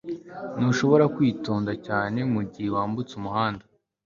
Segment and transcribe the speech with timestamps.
[0.57, 3.63] Ntushobora kwitonda cyane mugihe wambutse umuhanda